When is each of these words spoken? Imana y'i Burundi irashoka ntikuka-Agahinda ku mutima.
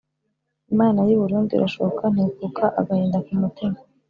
Imana 0.73 0.99
y'i 1.07 1.17
Burundi 1.21 1.51
irashoka 1.53 2.03
ntikuka-Agahinda 2.13 3.17
ku 3.25 3.33
mutima. 3.41 3.77